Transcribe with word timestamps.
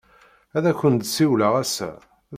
Ad 0.57 0.65
akent-d-siwleɣ 0.71 1.53
ass-a. 1.63 1.91